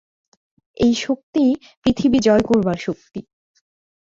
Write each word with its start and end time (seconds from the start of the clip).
এই 0.77 0.93
শক্তিই 0.95 1.51
পৃথিবী 1.83 2.19
জয় 2.19 2.43
করবার 2.43 2.77
শক্তি। 2.77 3.19